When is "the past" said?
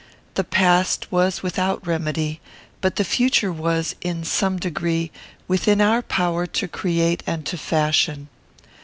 0.33-1.11